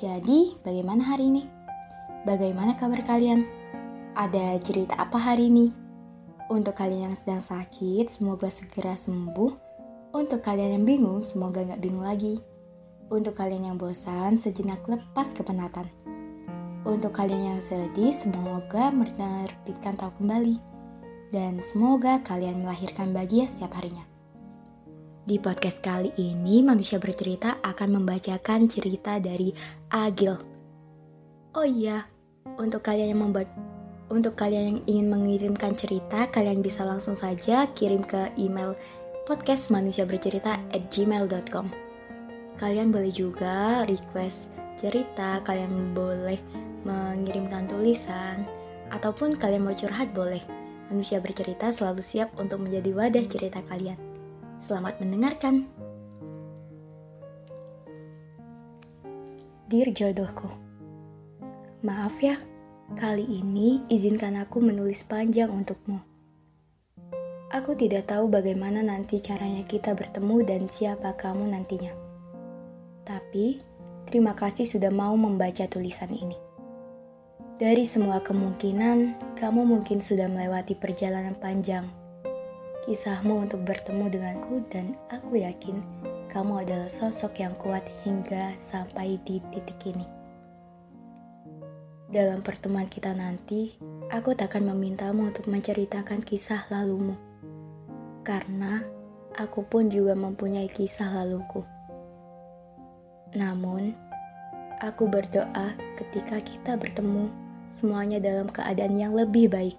[0.00, 1.44] Jadi, bagaimana hari ini?
[2.24, 3.44] Bagaimana kabar kalian?
[4.16, 5.68] Ada cerita apa hari ini?
[6.48, 9.52] Untuk kalian yang sedang sakit, semoga segera sembuh.
[10.16, 12.40] Untuk kalian yang bingung, semoga nggak bingung lagi.
[13.12, 15.84] Untuk kalian yang bosan, sejenak lepas kepenatan.
[16.88, 20.56] Untuk kalian yang sedih, semoga menerbitkan tahu kembali.
[21.28, 24.08] Dan semoga kalian melahirkan bahagia setiap harinya.
[25.30, 29.54] Di podcast kali ini, manusia bercerita akan membacakan cerita dari
[29.86, 30.34] Agil.
[31.54, 32.02] Oh iya,
[32.58, 33.46] untuk kalian yang membuat
[34.10, 38.74] untuk kalian yang ingin mengirimkan cerita, kalian bisa langsung saja kirim ke email
[39.22, 41.70] podcast manusia bercerita at gmail.com.
[42.58, 46.42] Kalian boleh juga request cerita, kalian boleh
[46.82, 48.50] mengirimkan tulisan,
[48.90, 50.42] ataupun kalian mau curhat boleh.
[50.90, 54.09] Manusia bercerita selalu siap untuk menjadi wadah cerita kalian.
[54.60, 55.64] Selamat mendengarkan.
[59.72, 60.52] Dear jodohku,
[61.80, 62.36] maaf ya,
[62.92, 66.04] kali ini izinkan aku menulis panjang untukmu.
[67.48, 71.96] Aku tidak tahu bagaimana nanti caranya kita bertemu dan siapa kamu nantinya.
[73.08, 73.64] Tapi,
[74.04, 76.36] terima kasih sudah mau membaca tulisan ini.
[77.56, 81.99] Dari semua kemungkinan, kamu mungkin sudah melewati perjalanan panjang
[82.88, 85.84] kisahmu untuk bertemu denganku dan aku yakin
[86.30, 90.06] kamu adalah sosok yang kuat hingga sampai di titik ini.
[92.10, 93.74] Dalam pertemuan kita nanti,
[94.10, 97.14] aku takkan memintamu untuk menceritakan kisah lalumu.
[98.26, 98.82] Karena
[99.38, 101.62] aku pun juga mempunyai kisah laluku.
[103.38, 103.94] Namun,
[104.82, 107.30] aku berdoa ketika kita bertemu,
[107.70, 109.78] semuanya dalam keadaan yang lebih baik.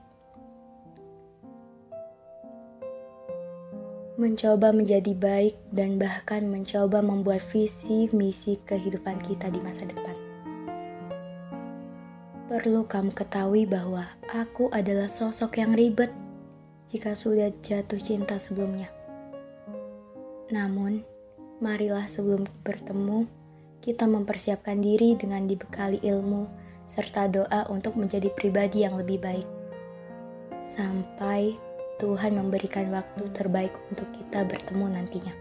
[4.22, 10.14] Mencoba menjadi baik, dan bahkan mencoba membuat visi misi kehidupan kita di masa depan.
[12.46, 16.14] Perlu kamu ketahui bahwa aku adalah sosok yang ribet
[16.86, 18.94] jika sudah jatuh cinta sebelumnya.
[20.54, 21.02] Namun,
[21.58, 23.26] marilah sebelum bertemu,
[23.82, 26.46] kita mempersiapkan diri dengan dibekali ilmu
[26.86, 29.48] serta doa untuk menjadi pribadi yang lebih baik.
[30.62, 31.58] Sampai
[32.02, 35.34] Tuhan memberikan waktu terbaik untuk kita bertemu nantinya.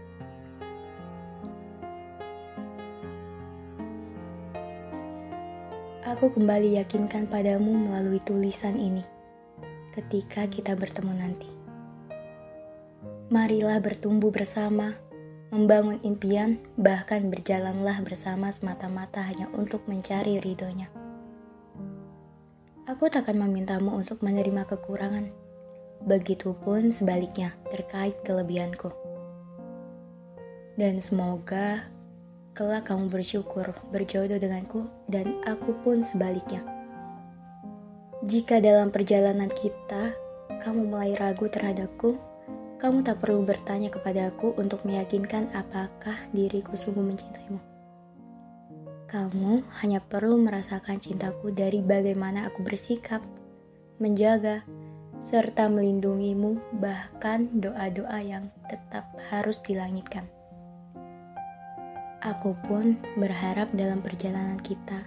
[6.05, 9.01] Aku kembali yakinkan padamu melalui tulisan ini
[9.97, 11.49] ketika kita bertemu nanti.
[13.33, 14.93] Marilah bertumbuh bersama,
[15.49, 20.93] membangun impian, bahkan berjalanlah bersama semata-mata hanya untuk mencari ridhonya.
[22.85, 25.40] Aku takkan memintamu untuk menerima kekurangan,
[26.01, 28.89] Begitupun sebaliknya terkait kelebihanku.
[30.73, 31.85] Dan semoga
[32.57, 36.65] kelak kamu bersyukur berjodoh denganku dan aku pun sebaliknya.
[38.25, 40.13] Jika dalam perjalanan kita
[40.61, 42.17] kamu mulai ragu terhadapku,
[42.81, 47.61] kamu tak perlu bertanya kepadaku untuk meyakinkan apakah diriku sungguh mencintaimu.
[49.05, 53.21] Kamu hanya perlu merasakan cintaku dari bagaimana aku bersikap,
[54.01, 54.65] menjaga,
[55.21, 60.25] serta melindungimu, bahkan doa-doa yang tetap harus dilangitkan.
[62.25, 65.05] Aku pun berharap dalam perjalanan kita,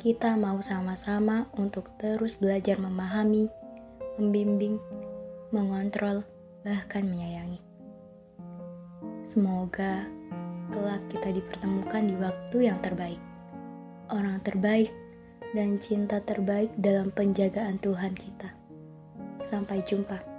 [0.00, 3.52] kita mau sama-sama untuk terus belajar memahami,
[4.16, 4.80] membimbing,
[5.52, 6.24] mengontrol,
[6.64, 7.60] bahkan menyayangi.
[9.28, 10.08] Semoga
[10.72, 13.20] kelak kita dipertemukan di waktu yang terbaik,
[14.08, 14.92] orang terbaik,
[15.52, 18.55] dan cinta terbaik dalam penjagaan Tuhan kita.
[19.46, 20.35] Sampai jumpa.